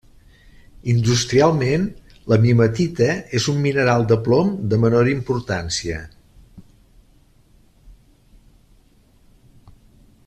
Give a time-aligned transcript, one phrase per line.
[0.93, 1.83] Industrialment,
[2.33, 3.09] la mimetita
[3.41, 6.01] és un mineral de plom de menor importància.